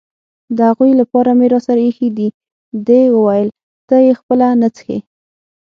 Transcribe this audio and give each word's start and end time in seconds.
د 0.55 0.57
هغوی 0.69 0.91
لپاره 1.01 1.29
مې 1.37 1.47
راسره 1.53 1.81
اېښي 1.85 2.09
دي، 2.17 2.27
دې 2.87 3.01
وویل: 3.15 3.49
ته 3.87 3.95
یې 4.05 4.13
خپله 4.19 4.47
نه 4.61 4.67
څښې؟ 4.75 4.97